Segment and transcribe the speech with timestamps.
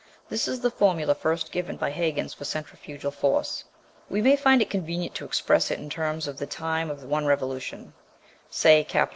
[0.29, 3.65] This is the formula first given by Huyghens for centrifugal force.
[4.09, 7.27] We shall find it convenient to express it in terms of the time of one
[7.27, 7.93] revolution,
[8.49, 8.99] say T.